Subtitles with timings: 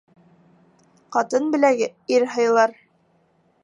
[1.17, 2.79] Ҡатын беләге ир һыйлар